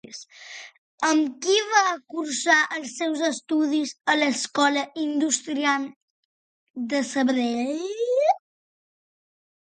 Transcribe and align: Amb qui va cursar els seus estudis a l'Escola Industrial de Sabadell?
Amb 1.07 1.33
qui 1.45 1.57
va 1.73 1.81
cursar 2.13 2.55
els 2.77 2.93
seus 3.01 3.21
estudis 3.27 3.91
a 4.13 4.15
l'Escola 4.21 4.85
Industrial 5.03 5.85
de 6.95 7.03
Sabadell? 7.11 8.25